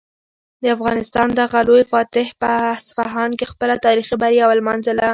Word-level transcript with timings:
د 0.61 0.63
افغانستان 0.75 1.27
دغه 1.41 1.59
لوی 1.67 1.83
فاتح 1.91 2.27
په 2.41 2.49
اصفهان 2.77 3.31
کې 3.39 3.45
خپله 3.51 3.75
تاریخي 3.85 4.15
بریا 4.23 4.45
ولمانځله. 4.47 5.07